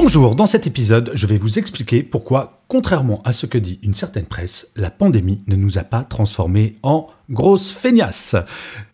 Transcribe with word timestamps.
Bonjour, 0.00 0.36
dans 0.36 0.46
cet 0.46 0.68
épisode, 0.68 1.10
je 1.14 1.26
vais 1.26 1.38
vous 1.38 1.58
expliquer 1.58 2.04
pourquoi, 2.04 2.62
contrairement 2.68 3.20
à 3.24 3.32
ce 3.32 3.46
que 3.46 3.58
dit 3.58 3.80
une 3.82 3.94
certaine 3.94 4.26
presse, 4.26 4.70
la 4.76 4.90
pandémie 4.90 5.42
ne 5.48 5.56
nous 5.56 5.76
a 5.76 5.82
pas 5.82 6.04
transformés 6.04 6.76
en 6.84 7.08
grosses 7.30 7.72
feignasses. 7.72 8.36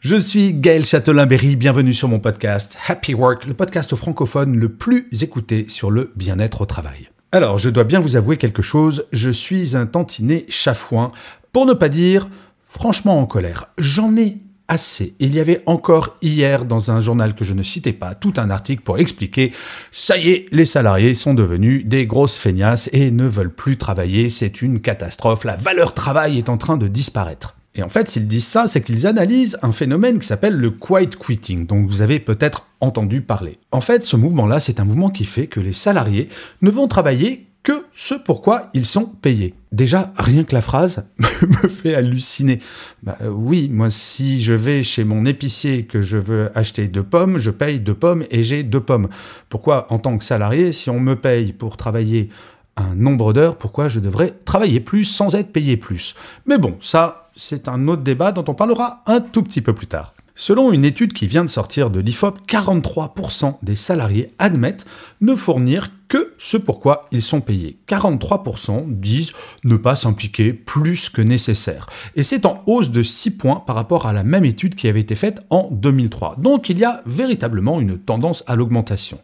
Je 0.01 0.17
suis 0.17 0.55
Gaël 0.55 0.87
Châtelain-Berry, 0.87 1.57
bienvenue 1.57 1.93
sur 1.93 2.09
mon 2.09 2.21
podcast 2.21 2.79
Happy 2.89 3.13
Work, 3.13 3.45
le 3.45 3.53
podcast 3.53 3.95
francophone 3.95 4.57
le 4.57 4.71
plus 4.71 5.07
écouté 5.21 5.67
sur 5.69 5.91
le 5.91 6.11
bien-être 6.17 6.63
au 6.63 6.67
travail. 6.67 7.11
Alors, 7.33 7.59
je 7.59 7.69
dois 7.69 7.85
bien 7.85 8.01
vous 8.01 8.17
avouer 8.17 8.39
quelque 8.39 8.63
chose, 8.63 9.07
je 9.13 9.29
suis 9.29 9.77
un 9.77 9.85
tantinet 9.85 10.47
chafouin, 10.49 11.13
pour 11.53 11.67
ne 11.67 11.75
pas 11.75 11.91
dire 11.91 12.31
franchement 12.67 13.21
en 13.21 13.27
colère. 13.27 13.67
J'en 13.77 14.17
ai 14.17 14.39
assez. 14.69 15.15
Il 15.19 15.35
y 15.35 15.41
avait 15.41 15.63
encore 15.67 16.17
hier 16.23 16.65
dans 16.65 16.91
un 16.91 17.01
journal 17.01 17.35
que 17.35 17.45
je 17.45 17.55
ne 17.55 17.63
citais 17.63 17.93
pas 17.93 18.15
tout 18.15 18.35
un 18.37 18.51
article 18.51 18.83
pour 18.83 18.99
expliquer 18.99 19.53
ça 19.93 20.17
y 20.17 20.31
est, 20.31 20.47
les 20.53 20.65
salariés 20.65 21.15
sont 21.15 21.35
devenus 21.35 21.87
des 21.87 22.07
grosses 22.07 22.39
feignasses 22.39 22.89
et 22.93 23.11
ne 23.11 23.27
veulent 23.27 23.55
plus 23.55 23.77
travailler, 23.77 24.31
c'est 24.31 24.63
une 24.63 24.81
catastrophe, 24.81 25.45
la 25.45 25.57
valeur 25.57 25.95
travail 25.95 26.39
est 26.39 26.49
en 26.49 26.57
train 26.57 26.77
de 26.77 26.89
disparaître. 26.89 27.55
Et 27.77 27.83
en 27.83 27.89
fait, 27.89 28.09
s'ils 28.09 28.29
disent 28.29 28.47
ça, 28.47 28.69
c'est 28.69 28.83
qu'ils 28.83 29.07
analysent 29.07 29.59
un 29.63 29.73
phénomène 29.73 30.21
qui 30.21 30.29
s'appelle 30.29 30.55
le 30.55 30.71
quiet 30.71 31.09
quitting, 31.09 31.67
dont 31.67 31.85
vous 31.85 32.03
avez 32.03 32.21
peut-être 32.21 32.69
entendu 32.81 33.21
parler. 33.21 33.59
En 33.73 33.81
fait, 33.81 34.05
ce 34.05 34.17
mouvement-là, 34.17 34.61
c'est 34.61 34.79
un 34.79 34.85
mouvement 34.85 35.11
qui 35.11 35.25
fait 35.25 35.49
que 35.49 35.59
les 35.59 35.73
salariés 35.73 36.29
ne 36.63 36.71
vont 36.71 36.87
travailler 36.87 37.47
que 37.65 37.87
ce 37.97 38.15
pourquoi 38.15 38.69
ils 38.75 38.85
sont 38.85 39.07
payés. 39.07 39.55
Déjà, 39.73 40.13
rien 40.17 40.45
que 40.45 40.55
la 40.55 40.61
phrase 40.61 41.07
me 41.19 41.69
fait 41.69 41.95
halluciner. 41.95 42.61
Bah, 43.03 43.17
euh, 43.23 43.29
oui, 43.31 43.69
moi, 43.73 43.91
si 43.91 44.41
je 44.41 44.53
vais 44.53 44.83
chez 44.83 45.03
mon 45.03 45.25
épicier 45.25 45.87
que 45.87 46.03
je 46.03 46.19
veux 46.19 46.51
acheter 46.57 46.87
deux 46.89 47.03
pommes, 47.03 47.39
je 47.39 47.51
paye 47.51 47.81
deux 47.81 47.95
pommes 47.95 48.25
et 48.31 48.43
j'ai 48.43 48.63
deux 48.63 48.81
pommes. 48.81 49.09
Pourquoi, 49.49 49.91
en 49.91 49.99
tant 49.99 50.17
que 50.19 50.25
salarié, 50.25 50.73
si 50.73 50.91
on 50.91 51.01
me 51.01 51.17
paye 51.17 51.55
pour 51.55 51.79
travailler 51.79 52.29
un 52.77 52.95
nombre 52.95 53.33
d'heures, 53.33 53.57
pourquoi 53.57 53.89
je 53.89 53.99
devrais 53.99 54.35
travailler 54.45 54.81
plus 54.81 55.05
sans 55.05 55.35
être 55.35 55.51
payé 55.51 55.79
plus? 55.79 56.15
Mais 56.45 56.59
bon, 56.59 56.77
ça, 56.83 57.31
c'est 57.35 57.67
un 57.67 57.89
autre 57.89 58.03
débat 58.03 58.31
dont 58.31 58.45
on 58.47 58.55
parlera 58.55 59.03
un 59.07 59.21
tout 59.21 59.43
petit 59.43 59.63
peu 59.63 59.73
plus 59.73 59.87
tard. 59.87 60.13
Selon 60.37 60.73
une 60.73 60.85
étude 60.85 61.13
qui 61.13 61.29
vient 61.29 61.45
de 61.45 61.51
sortir 61.51 61.91
de 61.91 62.01
l'IFOP, 62.01 62.41
43% 62.47 63.57
des 63.63 63.77
salariés 63.77 64.35
admettent 64.39 64.85
ne 65.21 65.35
fournir 65.35 65.93
que 66.15 66.33
ce 66.39 66.57
pourquoi 66.57 67.09
ils 67.11 67.23
sont 67.23 67.41
payés. 67.41 67.77
43% 67.89 68.85
disent 68.87 69.33
ne 69.65 69.75
pas 69.77 69.97
s'impliquer 69.97 70.53
plus 70.53 71.11
que 71.11 71.21
nécessaire. 71.21 71.89
Et 72.15 72.23
c'est 72.23 72.47
en 72.47 72.63
hausse 72.67 72.91
de 72.91 73.03
6 73.03 73.33
points 73.33 73.65
par 73.67 73.75
rapport 73.75 74.07
à 74.07 74.13
la 74.13 74.23
même 74.23 74.45
étude 74.45 74.77
qui 74.77 74.87
avait 74.87 75.01
été 75.01 75.17
faite 75.17 75.41
en 75.51 75.69
2003. 75.73 76.37
Donc 76.39 76.69
il 76.69 76.79
y 76.79 76.85
a 76.85 77.03
véritablement 77.05 77.81
une 77.81 77.99
tendance 77.99 78.45
à 78.47 78.55
l'augmentation. 78.55 79.19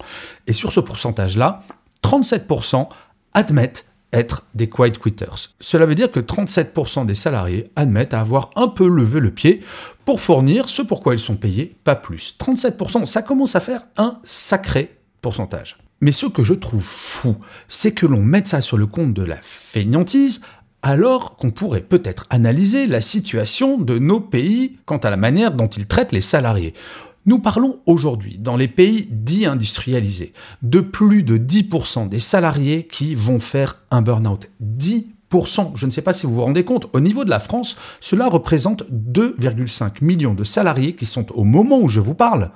Et 0.49 0.53
sur 0.53 0.73
ce 0.73 0.81
pourcentage-là, 0.81 1.63
37% 2.03 2.89
admettent 3.35 3.85
être 4.13 4.43
des 4.57 4.69
quiet 4.69 4.99
quitters. 4.99 5.55
Cela 5.61 5.87
veut 5.87 5.95
dire 5.95 6.11
que 6.11 6.19
37% 6.19 7.07
des 7.07 7.15
salariés 7.15 7.71
admettent 7.77 8.15
avoir 8.15 8.51
un 8.57 8.67
peu 8.67 8.89
levé 8.89 9.21
le 9.21 9.31
pied 9.31 9.61
pour 10.05 10.21
fournir 10.21 10.69
ce 10.69 10.83
pourquoi 10.83 11.15
ils 11.15 11.21
sont 11.21 11.37
payés, 11.37 11.77
pas 11.85 11.95
plus. 11.95 12.35
37%, 12.41 13.07
ça 13.07 13.23
commence 13.23 13.55
à 13.55 13.61
faire 13.61 13.83
un 13.97 14.19
sacré 14.25 14.99
pourcentage. 15.21 15.79
Mais 16.01 16.13
ce 16.13 16.27
que 16.27 16.43
je 16.43 16.55
trouve 16.55 16.83
fou, 16.83 17.37
c'est 17.69 17.93
que 17.93 18.07
l'on 18.07 18.23
mette 18.23 18.49
ça 18.49 18.63
sur 18.63 18.79
le 18.79 18.87
compte 18.87 19.13
de 19.13 19.23
la 19.23 19.39
fainéantise, 19.43 20.41
alors 20.83 21.37
qu'on 21.37 21.51
pourrait 21.51 21.83
peut-être 21.83 22.25
analyser 22.31 22.87
la 22.87 23.03
situation 23.03 23.77
de 23.77 23.99
nos 23.99 24.21
pays 24.21 24.79
quant 24.87 24.97
à 24.97 25.11
la 25.11 25.19
manière 25.19 25.53
dont 25.53 25.69
ils 25.69 25.87
traitent 25.87 26.13
les 26.13 26.23
salariés. 26.23 26.73
Nous 27.27 27.39
parlons 27.39 27.81
aujourd'hui, 27.85 28.39
dans 28.39 28.57
les 28.57 28.67
pays 28.67 29.07
dits 29.11 29.45
industrialisés, 29.45 30.33
de 30.63 30.81
plus 30.81 31.23
de 31.23 31.37
10% 31.37 32.09
des 32.09 32.19
salariés 32.19 32.89
qui 32.91 33.15
vont 33.15 33.41
faire 33.41 33.83
un 33.91 34.01
burn-out. 34.01 34.49
10%. 34.63 35.73
Je 35.75 35.85
ne 35.85 35.91
sais 35.91 36.01
pas 36.01 36.15
si 36.15 36.25
vous 36.25 36.35
vous 36.35 36.41
rendez 36.41 36.65
compte, 36.65 36.89
au 36.95 37.01
niveau 37.01 37.25
de 37.25 37.31
la 37.31 37.41
France, 37.41 37.77
cela 38.01 38.27
représente 38.27 38.85
2,5 38.91 40.03
millions 40.03 40.33
de 40.33 40.45
salariés 40.45 40.95
qui 40.95 41.05
sont, 41.05 41.31
au 41.33 41.45
moment 41.45 41.79
où 41.79 41.91
je 41.91 42.01
vous 42.01 42.15
parle, 42.15 42.51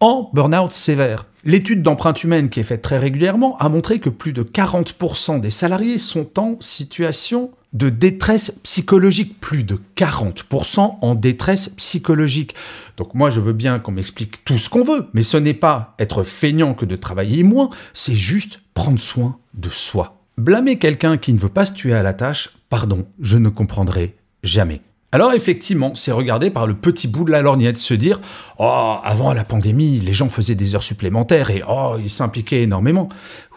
en 0.00 0.30
burn-out 0.32 0.72
sévère. 0.72 1.26
L'étude 1.44 1.82
d'empreinte 1.82 2.24
humaine 2.24 2.50
qui 2.50 2.60
est 2.60 2.64
faite 2.64 2.82
très 2.82 2.98
régulièrement 2.98 3.56
a 3.58 3.68
montré 3.68 4.00
que 4.00 4.10
plus 4.10 4.32
de 4.32 4.42
40% 4.42 5.40
des 5.40 5.50
salariés 5.50 5.98
sont 5.98 6.38
en 6.38 6.56
situation 6.60 7.52
de 7.72 7.88
détresse 7.88 8.52
psychologique, 8.62 9.38
plus 9.38 9.62
de 9.62 9.78
40% 9.96 10.96
en 11.00 11.14
détresse 11.14 11.68
psychologique. 11.76 12.54
Donc 12.96 13.14
moi 13.14 13.30
je 13.30 13.40
veux 13.40 13.52
bien 13.52 13.78
qu'on 13.78 13.92
m'explique 13.92 14.44
tout 14.44 14.58
ce 14.58 14.68
qu'on 14.68 14.82
veut, 14.82 15.06
mais 15.12 15.22
ce 15.22 15.36
n'est 15.36 15.54
pas 15.54 15.94
être 15.98 16.24
feignant 16.24 16.74
que 16.74 16.84
de 16.84 16.96
travailler 16.96 17.42
moins, 17.42 17.70
c'est 17.92 18.14
juste 18.14 18.60
prendre 18.74 18.98
soin 18.98 19.38
de 19.54 19.68
soi. 19.68 20.16
Blâmer 20.38 20.78
quelqu'un 20.78 21.16
qui 21.16 21.32
ne 21.32 21.38
veut 21.38 21.48
pas 21.48 21.64
se 21.64 21.72
tuer 21.72 21.94
à 21.94 22.02
la 22.02 22.12
tâche, 22.12 22.50
pardon, 22.68 23.06
je 23.20 23.36
ne 23.36 23.48
comprendrai 23.48 24.16
jamais. 24.42 24.80
Alors 25.12 25.32
effectivement, 25.32 25.94
c'est 25.94 26.12
regarder 26.12 26.50
par 26.50 26.66
le 26.66 26.74
petit 26.74 27.08
bout 27.08 27.24
de 27.24 27.30
la 27.30 27.40
lorgnette, 27.40 27.78
se 27.78 27.94
dire 27.94 28.20
Oh, 28.58 28.96
avant 29.02 29.32
la 29.32 29.44
pandémie, 29.44 30.00
les 30.00 30.12
gens 30.12 30.28
faisaient 30.28 30.54
des 30.54 30.74
heures 30.74 30.82
supplémentaires 30.82 31.50
et 31.50 31.62
oh, 31.68 31.96
ils 31.98 32.10
s'impliquaient 32.10 32.62
énormément. 32.62 33.08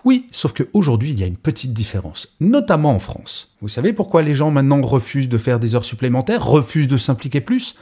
Oui, 0.05 0.27
sauf 0.31 0.53
qu'aujourd'hui, 0.53 1.09
il 1.09 1.19
y 1.19 1.23
a 1.23 1.27
une 1.27 1.37
petite 1.37 1.73
différence, 1.73 2.35
notamment 2.39 2.91
en 2.91 2.99
France. 2.99 3.55
Vous 3.61 3.67
savez 3.67 3.93
pourquoi 3.93 4.21
les 4.21 4.33
gens 4.33 4.51
maintenant 4.51 4.81
refusent 4.81 5.27
de 5.27 5.37
faire 5.37 5.59
des 5.59 5.75
heures 5.75 5.85
supplémentaires, 5.85 6.45
refusent 6.45 6.87
de 6.87 6.97
s'impliquer 6.97 7.41
plus? 7.41 7.75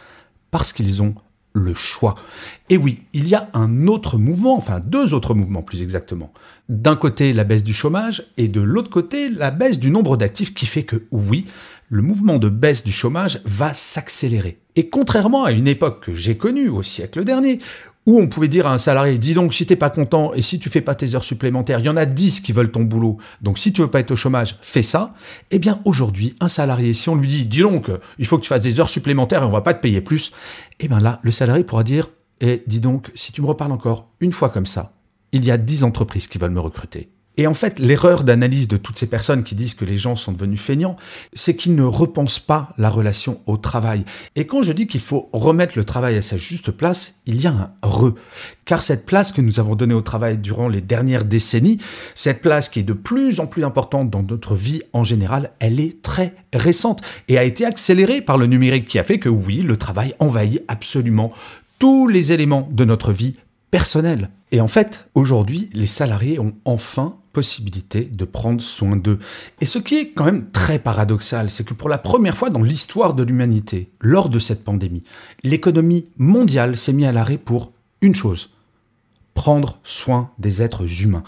Parce 0.50 0.74
qu'ils 0.74 1.04
ont 1.04 1.14
le 1.54 1.74
choix. 1.74 2.16
Et 2.70 2.78
oui, 2.78 3.04
il 3.14 3.28
y 3.28 3.36
a 3.36 3.50
un 3.54 3.88
autre 3.88 4.18
mouvement, 4.18 4.56
enfin 4.58 4.80
deux 4.80 5.14
autres 5.14 5.34
mouvements 5.34 5.62
plus 5.62 5.82
exactement. 5.82 6.32
D'un 6.70 6.96
côté, 6.96 7.34
la 7.34 7.44
baisse 7.44 7.64
du 7.64 7.74
chômage, 7.74 8.24
et 8.38 8.48
de 8.48 8.62
l'autre 8.62 8.90
côté, 8.90 9.30
la 9.30 9.52
baisse 9.52 9.80
du 9.80 9.90
nombre 9.90 10.18
d'actifs 10.18 10.54
qui 10.54 10.66
fait 10.66 10.84
que 10.84 11.06
oui, 11.12 11.46
le 11.90 12.02
mouvement 12.02 12.38
de 12.38 12.50
baisse 12.50 12.84
du 12.84 12.92
chômage 12.92 13.42
va 13.46 13.74
s'accélérer. 13.74 14.60
Et 14.76 14.90
contrairement 14.90 15.46
à 15.46 15.52
une 15.52 15.68
époque 15.68 16.04
que 16.04 16.14
j'ai 16.14 16.38
connue 16.38 16.70
au 16.70 16.84
siècle 16.84 17.24
dernier, 17.24 17.60
où 18.06 18.20
on 18.20 18.28
pouvait 18.28 18.48
dire 18.48 18.68
à 18.68 18.74
un 18.74 18.78
salarié, 18.78 19.18
dis 19.18 19.34
donc, 19.34 19.54
si 19.54 19.66
t'es 19.66 19.76
pas 19.76 19.90
content 19.90 20.34
et 20.34 20.42
si 20.42 20.60
tu 20.60 20.70
fais 20.70 20.82
pas 20.82 20.96
tes 20.96 21.14
heures 21.14 21.26
supplémentaires, 21.26 21.80
il 21.80 21.86
y 21.86 21.90
en 21.90 21.98
a 21.98 22.06
10 22.06 22.40
qui 22.40 22.54
veulent 22.54 22.72
ton 22.72 22.84
boulot, 22.84 23.18
donc 23.42 23.60
si 23.60 23.74
tu 23.74 23.82
veux 23.82 23.90
pas 23.90 24.00
être 24.00 24.12
au 24.12 24.16
chômage, 24.16 24.58
fais 24.62 24.82
ça. 24.82 25.14
Eh 25.52 25.60
bien, 25.60 25.82
aujourd'hui, 25.84 26.36
un 26.40 26.48
salarié, 26.48 26.94
si 26.94 27.10
on 27.10 27.16
lui 27.16 27.28
dit, 27.28 27.46
dis 27.46 27.62
donc, 27.62 27.92
il 28.18 28.26
faut 28.26 28.38
que 28.38 28.44
tu 28.44 28.48
fasses 28.48 28.62
des 28.62 28.80
heures 28.80 28.90
supplémentaires 28.90 29.44
et 29.44 29.46
on 29.46 29.52
va 29.52 29.62
pas 29.62 29.74
te 29.74 29.82
payer 29.82 30.00
plus, 30.00 30.32
eh 30.80 30.88
bien 30.88 31.02
là, 31.02 31.20
le 31.22 31.32
salarié 31.32 31.66
pourra 31.66 31.84
dire, 31.84 32.10
eh, 32.40 32.64
dis 32.66 32.80
donc, 32.80 33.12
si 33.14 33.34
tu 33.34 33.42
me 33.42 33.48
reparles 33.48 33.74
encore 33.74 34.10
une 34.22 34.32
fois 34.32 34.50
comme 34.50 34.66
ça, 34.66 34.94
il 35.34 35.44
y 35.44 35.52
a 35.52 35.58
10 35.58 35.84
entreprises 35.84 36.28
qui 36.28 36.38
veulent 36.38 36.52
me 36.52 36.62
recruter. 36.62 37.10
Et 37.38 37.46
en 37.46 37.54
fait, 37.54 37.80
l'erreur 37.80 38.24
d'analyse 38.24 38.68
de 38.68 38.78
toutes 38.78 38.98
ces 38.98 39.06
personnes 39.06 39.44
qui 39.44 39.54
disent 39.54 39.76
que 39.76 39.86
les 39.86 39.96
gens 39.96 40.16
sont 40.16 40.32
devenus 40.32 40.60
feignants, 40.60 40.96
c'est 41.34 41.56
qu'ils 41.56 41.76
ne 41.76 41.84
repensent 41.84 42.40
pas 42.40 42.74
la 42.80 42.90
relation 42.90 43.42
au 43.46 43.58
travail. 43.58 44.06
Et 44.36 44.48
quand 44.48 44.64
je 44.64 44.72
dis 44.72 44.88
qu'il 44.88 45.02
faut 45.02 45.30
remettre 45.34 45.78
le 45.78 45.84
travail 45.84 46.18
à 46.18 46.24
sa 46.24 46.38
juste 46.38 46.72
place, 46.72 47.14
il 47.28 47.40
y 47.40 47.46
a 47.46 47.52
un 47.52 47.88
re. 47.88 48.16
Car 48.66 48.82
cette 48.82 49.06
place 49.06 49.32
que 49.32 49.42
nous 49.42 49.60
avons 49.60 49.76
donnée 49.76 49.94
au 49.94 50.02
travail 50.02 50.40
durant 50.40 50.68
les 50.68 50.82
dernières 50.82 51.26
décennies, 51.26 51.78
cette 52.16 52.42
place 52.42 52.70
qui 52.70 52.80
est 52.80 52.84
de 52.84 52.94
plus 52.94 53.40
en 53.40 53.46
plus 53.46 53.64
importante 53.64 54.10
dans 54.10 54.24
notre 54.24 54.56
vie 54.56 54.82
en 54.94 55.04
général, 55.04 55.52
elle 55.60 55.80
est 55.80 56.02
très 56.02 56.34
récente 56.54 57.02
et 57.28 57.38
a 57.38 57.44
été 57.44 57.66
accélérée 57.66 58.22
par 58.22 58.38
le 58.38 58.48
numérique 58.48 58.88
qui 58.88 58.98
a 58.98 59.04
fait 59.04 59.20
que 59.20 59.30
oui, 59.30 59.58
le 59.58 59.78
travail 59.78 60.16
envahit 60.20 60.64
absolument 60.68 61.32
tous 61.78 62.08
les 62.08 62.32
éléments 62.32 62.68
de 62.72 62.84
notre 62.84 63.12
vie 63.12 63.36
personnelle. 63.70 64.30
Et 64.52 64.62
en 64.62 64.68
fait, 64.68 65.10
aujourd'hui, 65.14 65.70
les 65.74 65.88
salariés 65.88 66.40
ont 66.40 66.56
enfin 66.64 67.18
possibilité 67.34 68.02
de 68.06 68.26
prendre 68.26 68.62
soin 68.62 68.96
d'eux. 68.96 69.20
Et 69.62 69.66
ce 69.66 69.78
qui 69.78 69.96
est 69.98 70.10
quand 70.12 70.26
même 70.26 70.50
très 70.52 70.80
paradoxal, 70.80 71.52
c'est 71.52 71.66
que 71.66 71.74
pour 71.74 71.90
la 71.90 71.98
première 71.98 72.38
fois 72.38 72.50
dans 72.50 72.64
l'histoire 72.64 73.14
de 73.14 73.24
l'humanité, 73.24 73.92
lors 74.00 74.30
de 74.30 74.40
cette 74.40 74.64
pandémie, 74.64 75.04
l'économie 75.44 76.08
mondiale 76.18 76.78
s'est 76.78 76.94
mise 76.94 77.06
à 77.08 77.12
l'arrêt 77.12 77.38
pour 77.38 77.74
une 78.02 78.16
chose, 78.16 78.50
prendre 79.34 79.80
soin 79.84 80.32
des 80.40 80.64
êtres 80.64 81.04
humains. 81.04 81.24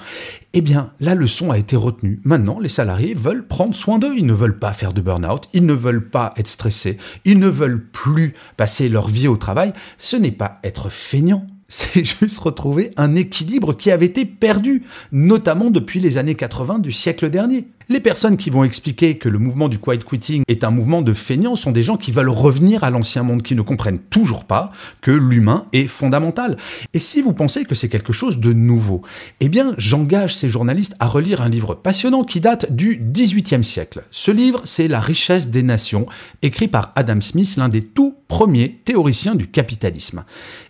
Eh 0.54 0.62
bien, 0.62 0.94
la 1.00 1.14
leçon 1.14 1.52
a 1.52 1.60
été 1.60 1.76
retenue. 1.76 2.20
Maintenant, 2.24 2.60
les 2.60 2.70
salariés 2.70 3.14
veulent 3.14 3.46
prendre 3.46 3.76
soin 3.76 4.00
d'eux. 4.00 4.16
Ils 4.18 4.26
ne 4.26 4.34
veulent 4.34 4.58
pas 4.58 4.74
faire 4.74 4.94
de 4.94 5.02
burn-out, 5.02 5.48
ils 5.54 5.66
ne 5.66 5.74
veulent 5.74 6.10
pas 6.10 6.34
être 6.36 6.48
stressés, 6.48 6.98
ils 7.24 7.38
ne 7.38 7.48
veulent 7.48 7.86
plus 7.86 8.34
passer 8.58 8.90
leur 8.90 9.10
vie 9.10 9.28
au 9.28 9.38
travail. 9.38 9.74
Ce 10.00 10.16
n'est 10.16 10.32
pas 10.32 10.60
être 10.64 10.90
feignant, 10.90 11.46
c'est 11.70 12.04
juste 12.04 12.40
retrouver 12.40 12.92
un 12.98 13.16
équilibre 13.16 13.74
qui 13.74 13.92
avait 13.92 14.08
été 14.08 14.26
perdu, 14.26 14.84
notamment 15.12 15.70
depuis 15.70 16.00
les 16.00 16.18
années 16.18 16.36
80 16.36 16.80
du 16.80 16.92
siècle 16.92 17.30
dernier. 17.30 17.68
Les 17.92 18.00
personnes 18.00 18.38
qui 18.38 18.52
vont 18.52 18.64
expliquer 18.64 19.18
que 19.18 19.30
le 19.30 19.40
mouvement 19.40 19.68
du 19.68 19.80
quiet 19.80 19.98
quitting 19.98 20.44
est 20.48 20.64
un 20.64 20.70
mouvement 20.70 21.02
de 21.02 21.12
feignants 21.12 21.56
sont 21.56 21.72
des 21.72 21.82
gens 21.82 21.98
qui 21.98 22.12
veulent 22.12 22.30
revenir 22.30 22.84
à 22.84 22.92
l'ancien 22.92 23.24
monde, 23.24 23.42
qui 23.42 23.56
ne 23.56 23.64
comprennent 23.64 23.98
toujours 23.98 24.46
pas 24.46 24.72
que 25.02 25.10
l'humain 25.10 25.66
est 25.74 25.88
fondamental. 25.88 26.58
Et 26.94 27.00
si 27.00 27.22
vous 27.24 27.34
pensez 27.34 27.66
que 27.66 27.74
c'est 27.74 27.90
quelque 27.90 28.14
chose 28.14 28.38
de 28.38 28.54
nouveau, 28.54 29.02
eh 29.40 29.50
bien 29.50 29.74
j'engage 29.78 30.36
ces 30.36 30.50
journalistes 30.50 30.96
à 31.00 31.08
relire 31.08 31.42
un 31.42 31.50
livre 31.50 31.74
passionnant 31.74 32.24
qui 32.24 32.42
date 32.42 32.72
du 32.72 32.96
XVIIIe 32.96 33.64
siècle. 33.64 34.04
Ce 34.12 34.30
livre, 34.30 34.62
c'est 34.66 34.88
La 34.88 35.00
richesse 35.00 35.50
des 35.50 35.64
nations, 35.64 36.06
écrit 36.44 36.68
par 36.68 36.92
Adam 36.96 37.22
Smith, 37.22 37.56
l'un 37.58 37.70
des 37.70 37.82
tout 37.82 38.16
premiers 38.28 38.82
théoriciens 38.86 39.34
du 39.34 39.48
capitalisme. 39.48 40.26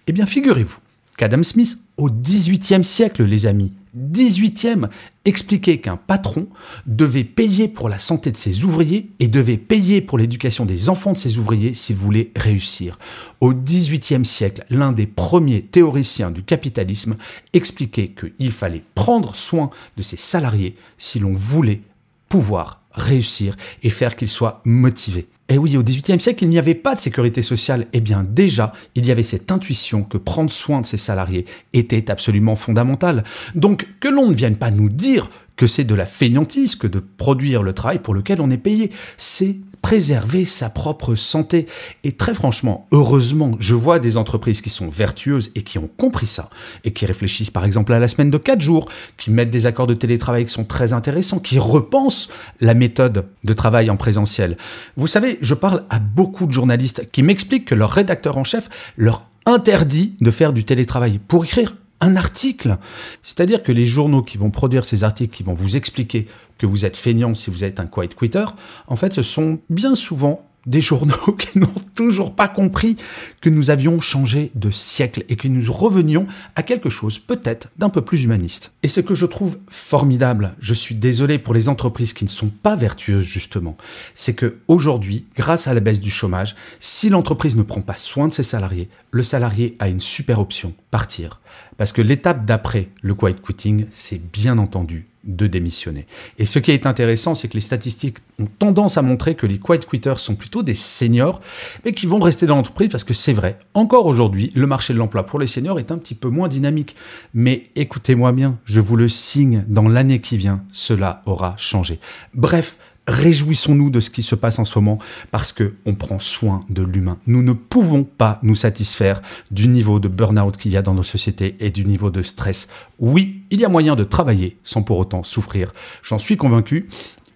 Eh 0.08 0.14
bien 0.14 0.26
figurez-vous 0.26 0.78
qu'Adam 1.20 1.44
Smith, 1.44 1.78
au 1.98 2.10
XVIIIe 2.10 2.86
siècle, 2.86 3.26
les 3.26 3.46
amis, 3.46 3.74
18e 3.98 4.88
expliquait 5.26 5.80
qu'un 5.80 5.98
patron 5.98 6.48
devait 6.86 7.26
payer 7.26 7.68
pour 7.68 7.90
la 7.90 8.00
santé 8.00 8.32
de 8.32 8.38
ses 8.38 8.64
ouvriers 8.64 9.10
et 9.20 9.28
devait 9.28 9.58
payer 9.58 10.00
pour 10.00 10.18
l'éducation 10.18 10.66
des 10.66 10.88
enfants 10.88 11.12
de 11.12 11.18
ses 11.18 11.38
ouvriers 11.38 11.74
s'il 11.74 11.98
voulait 11.98 12.32
réussir. 12.38 12.98
Au 13.42 13.54
XVIIIe 13.54 14.24
siècle, 14.24 14.64
l'un 14.70 14.94
des 14.94 15.08
premiers 15.08 15.62
théoriciens 15.62 16.32
du 16.32 16.44
capitalisme 16.44 17.18
expliquait 17.52 18.14
qu'il 18.18 18.54
fallait 18.54 18.86
prendre 18.96 19.36
soin 19.36 19.72
de 19.98 20.04
ses 20.04 20.18
salariés 20.18 20.76
si 20.98 21.20
l'on 21.20 21.34
voulait 21.34 21.82
pouvoir 22.30 22.84
réussir 22.94 23.58
et 23.84 23.90
faire 23.90 24.16
qu'ils 24.16 24.30
soient 24.30 24.62
motivés. 24.64 25.28
Eh 25.52 25.58
oui, 25.58 25.76
au 25.78 25.84
XVIIIe 25.84 26.20
siècle, 26.20 26.44
il 26.44 26.50
n'y 26.50 26.60
avait 26.60 26.76
pas 26.76 26.94
de 26.94 27.00
sécurité 27.00 27.42
sociale. 27.42 27.88
Eh 27.94 28.02
bien, 28.02 28.24
déjà, 28.24 28.72
il 28.94 29.08
y 29.08 29.12
avait 29.12 29.24
cette 29.24 29.52
intuition 29.52 30.04
que 30.04 30.20
prendre 30.20 30.52
soin 30.52 30.82
de 30.82 30.86
ses 30.86 30.98
salariés 30.98 31.46
était 31.74 32.12
absolument 32.12 32.56
fondamental. 32.56 33.24
Donc, 33.56 33.88
que 34.00 34.08
l'on 34.08 34.30
ne 34.30 34.36
vienne 34.36 34.58
pas 34.58 34.70
nous 34.70 34.90
dire 34.90 35.32
que 35.56 35.66
c'est 35.66 35.84
de 35.84 35.96
la 35.96 36.06
fainéantise 36.06 36.76
que 36.76 36.86
de 36.86 37.00
produire 37.00 37.64
le 37.64 37.74
travail 37.74 37.98
pour 37.98 38.14
lequel 38.14 38.42
on 38.42 38.52
est 38.52 38.58
payé. 38.58 38.92
C'est 39.18 39.58
préserver 39.90 40.46
sa 40.46 40.70
propre 40.70 41.16
santé. 41.16 41.66
Et 42.04 42.12
très 42.12 42.36
franchement, 42.36 42.86
heureusement, 42.92 43.56
je 43.60 43.74
vois 43.74 43.98
des 43.98 44.18
entreprises 44.18 44.62
qui 44.62 44.70
sont 44.70 44.88
vertueuses 44.88 45.50
et 45.56 45.64
qui 45.64 45.80
ont 45.80 45.90
compris 45.98 46.28
ça, 46.28 46.52
et 46.84 46.94
qui 46.94 47.08
réfléchissent 47.08 47.50
par 47.50 47.66
exemple 47.66 47.92
à 47.94 47.98
la 47.98 48.08
semaine 48.08 48.30
de 48.30 48.38
4 48.38 48.62
jours, 48.62 48.88
qui 49.18 49.32
mettent 49.32 49.50
des 49.50 49.66
accords 49.66 49.88
de 49.88 49.96
télétravail 49.96 50.46
qui 50.46 50.52
sont 50.52 50.64
très 50.64 50.94
intéressants, 50.94 51.40
qui 51.40 51.58
repensent 51.58 52.30
la 52.62 52.76
méthode 52.76 53.26
de 53.44 53.54
travail 53.54 53.90
en 53.90 53.98
présentiel. 53.98 54.58
Vous 54.96 55.08
savez, 55.08 55.40
je 55.42 55.56
parle 55.56 55.84
à 55.90 55.98
beaucoup 55.98 56.46
de 56.46 56.52
journalistes 56.52 57.10
qui 57.12 57.24
m'expliquent 57.24 57.66
que 57.66 57.74
leur 57.74 57.90
rédacteur 57.90 58.38
en 58.38 58.44
chef 58.44 58.70
leur 58.96 59.26
interdit 59.48 60.14
de 60.22 60.30
faire 60.30 60.54
du 60.54 60.66
télétravail 60.66 61.18
pour 61.18 61.46
écrire 61.46 61.74
un 62.02 62.16
article. 62.16 62.78
C'est-à-dire 63.24 63.64
que 63.64 63.72
les 63.72 63.86
journaux 63.86 64.24
qui 64.24 64.38
vont 64.38 64.52
produire 64.52 64.86
ces 64.86 65.04
articles, 65.04 65.36
qui 65.36 65.44
vont 65.44 65.54
vous 65.54 65.76
expliquer 65.76 66.28
que 66.58 66.66
vous 66.66 66.86
êtes 66.86 66.98
feignant 66.98 67.34
si 67.34 67.50
vous 67.50 67.64
êtes 67.64 67.80
un 67.80 67.86
quiet 67.86 68.10
quitter, 68.10 68.46
en 68.88 68.96
fait, 68.96 69.14
ce 69.14 69.24
sont 69.24 69.60
bien 69.70 69.96
souvent 69.96 70.49
des 70.70 70.82
journaux 70.82 71.34
qui 71.38 71.60
n'ont 71.60 71.68
toujours 71.96 72.34
pas 72.34 72.48
compris 72.48 72.96
que 73.42 73.50
nous 73.50 73.72
avions 73.72 74.00
changé 74.00 74.52
de 74.56 74.70
siècle 74.70 75.26
et 75.28 75.36
que 75.36 75.48
nous 75.48 75.72
revenions 75.72 76.28
à 76.56 76.64
quelque 76.64 76.90
chose 76.90 77.20
peut-être 77.20 77.68
d'un 77.78 77.90
peu 77.90 78.02
plus 78.02 78.24
humaniste. 78.24 78.72
Et 78.84 78.88
ce 78.88 79.02
que 79.02 79.16
je 79.16 79.26
trouve 79.26 79.58
formidable, 79.68 80.56
je 80.60 80.74
suis 80.74 80.96
désolé 80.96 81.40
pour 81.40 81.54
les 81.54 81.68
entreprises 81.68 82.14
qui 82.14 82.24
ne 82.24 82.30
sont 82.30 82.50
pas 82.50 82.76
vertueuses 82.76 83.26
justement, 83.26 83.76
c'est 84.16 84.36
que 84.36 84.60
aujourd'hui, 84.68 85.26
grâce 85.36 85.68
à 85.68 85.74
la 85.74 85.80
baisse 85.80 86.00
du 86.00 86.12
chômage, 86.12 86.56
si 86.80 87.10
l'entreprise 87.10 87.56
ne 87.56 87.64
prend 87.64 87.82
pas 87.82 87.98
soin 87.98 88.28
de 88.28 88.34
ses 88.34 88.44
salariés, 88.44 88.90
le 89.12 89.24
salarié 89.24 89.76
a 89.80 89.90
une 89.90 90.00
super 90.00 90.40
option, 90.40 90.74
partir. 90.92 91.42
Parce 91.78 91.94
que 91.94 92.02
l'étape 92.02 92.46
d'après 92.46 92.90
le 93.02 93.16
quiet 93.16 93.36
quitting, 93.42 93.86
c'est 93.90 94.22
bien 94.32 94.58
entendu 94.58 95.09
de 95.24 95.48
démissionner. 95.48 96.06
Et 96.38 96.46
ce 96.46 96.60
qui 96.60 96.72
est 96.72 96.86
intéressant, 96.86 97.36
c'est 97.36 97.48
que 97.50 97.56
les 97.56 97.62
statistiques 97.62 98.18
ont 98.40 98.46
tendance 98.46 98.98
à 98.98 99.02
montrer 99.02 99.36
que 99.36 99.46
les 99.46 99.60
quiet 99.60 99.80
quitters 99.80 100.18
sont 100.18 100.36
plutôt 100.36 100.64
des 100.64 100.74
seniors, 100.74 101.42
mais 101.84 101.94
qui 101.94 102.06
vont 102.06 102.20
rester 102.20 102.46
dans 102.46 102.56
l'entreprise 102.56 102.90
parce 102.90 103.04
que 103.04 103.14
c'est 103.14 103.34
vrai. 103.34 103.60
Encore 103.74 104.06
aujourd'hui, 104.06 104.52
le 104.56 104.66
marché 104.66 104.94
de 104.94 104.98
l'emploi 104.98 105.26
pour 105.26 105.40
les 105.40 105.48
seniors 105.48 105.80
est 105.80 105.92
un 105.92 105.98
petit 105.98 106.16
peu 106.16 106.30
moins 106.30 106.48
dynamique. 106.48 106.96
Mais 107.34 107.70
écoutez-moi 107.76 108.32
bien, 108.32 108.58
je 108.66 108.80
vous 108.80 108.96
le 108.96 109.10
signe, 109.10 109.66
dans 109.68 109.88
l'année 109.88 110.22
qui 110.22 110.38
vient, 110.38 110.64
cela 110.72 111.22
aura 111.26 111.56
changé. 111.58 112.00
Bref, 112.34 112.78
réjouissons-nous 113.10 113.90
de 113.90 114.00
ce 114.00 114.10
qui 114.10 114.24
se 114.24 114.36
passe 114.36 114.60
en 114.60 114.66
ce 114.66 114.80
moment 114.80 115.00
parce 115.32 115.52
que 115.52 115.76
on 115.86 115.96
prend 115.96 116.20
soin 116.20 116.64
de 116.70 116.84
l'humain. 116.84 117.18
Nous 117.28 117.42
ne 117.42 117.54
pouvons 117.54 118.04
pas 118.04 118.40
nous 118.44 118.56
satisfaire 118.56 119.22
du 119.52 119.68
niveau 119.68 120.00
de 120.00 120.08
burn-out 120.08 120.58
qu'il 120.58 120.72
y 120.72 120.78
a 120.78 120.82
dans 120.82 120.94
nos 120.94 121.04
sociétés 121.04 121.56
et 121.60 121.72
du 121.72 121.86
niveau 121.86 122.10
de 122.10 122.22
stress. 122.22 122.68
Oui, 123.00 123.42
il 123.52 123.60
y 123.60 123.66
a 123.66 123.70
moyen 123.70 123.96
de 123.96 124.04
travailler 124.04 124.58
sans 124.64 124.84
pour 124.84 124.98
autant 124.98 125.24
souffrir. 125.24 125.74
J'en 126.04 126.20
suis 126.20 126.38
convaincu. 126.38 126.90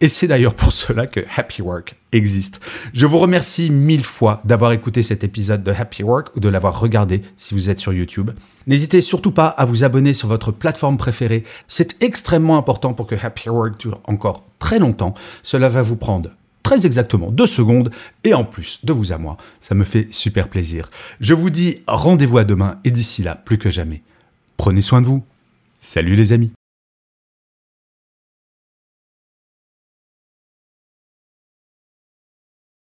Et 0.04 0.10
c'est 0.10 0.28
d'ailleurs 0.28 0.54
pour 0.54 0.74
cela 0.74 1.08
que 1.08 1.22
Happy 1.34 1.62
Work 1.62 1.96
existe. 2.12 2.60
Je 2.94 3.06
vous 3.06 3.20
remercie 3.20 3.70
mille 3.70 4.04
fois 4.04 4.42
d'avoir 4.44 4.74
écouté 4.74 5.02
cet 5.02 5.24
épisode 5.24 5.64
de 5.64 5.72
Happy 5.72 6.04
Work 6.04 6.36
ou 6.36 6.42
de 6.42 6.50
l'avoir 6.50 6.78
regardé 6.78 7.22
si 7.38 7.54
vous 7.54 7.70
êtes 7.70 7.80
sur 7.80 7.94
YouTube. 7.94 8.32
N'hésitez 8.68 9.00
surtout 9.00 9.32
pas 9.32 9.48
à 9.48 9.64
vous 9.64 9.86
abonner 9.86 10.14
sur 10.14 10.28
votre 10.28 10.52
plateforme 10.52 10.98
préférée. 10.98 11.46
C'est 11.70 12.04
extrêmement 12.04 12.58
important 12.58 12.94
pour 12.94 13.08
que 13.08 13.16
Happy 13.16 13.48
Work 13.48 13.80
dure 13.80 14.02
encore 14.04 14.44
très 14.60 14.78
longtemps. 14.78 15.14
Cela 15.42 15.70
va 15.70 15.84
vous 15.84 15.96
prendre 15.96 16.32
très 16.64 16.86
exactement 16.86 17.32
deux 17.32 17.48
secondes 17.48 17.90
et 18.26 18.34
en 18.34 18.44
plus 18.44 18.80
de 18.84 18.92
vous 18.92 19.14
à 19.14 19.18
moi, 19.18 19.38
ça 19.62 19.74
me 19.74 19.86
fait 19.86 20.10
super 20.12 20.50
plaisir. 20.50 20.90
Je 21.22 21.34
vous 21.34 21.50
dis 21.50 21.80
rendez-vous 21.88 22.40
à 22.40 22.44
demain 22.44 22.78
et 22.84 22.92
d'ici 22.92 23.24
là, 23.24 23.36
plus 23.36 23.58
que 23.58 23.70
jamais, 23.70 24.04
prenez 24.58 24.82
soin 24.82 25.00
de 25.00 25.06
vous. 25.06 25.24
Salut 25.80 26.16
les 26.16 26.34
amis 26.34 26.52